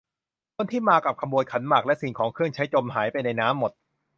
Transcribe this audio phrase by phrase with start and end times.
[0.55, 3.71] คนที่มากับขบวนขันหมาก และสิ่งของเครื่องใช้จมหายไปในน้ำหมด